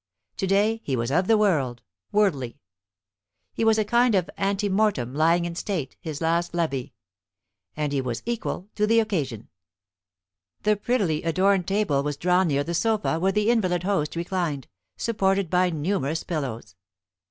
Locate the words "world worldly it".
1.37-3.65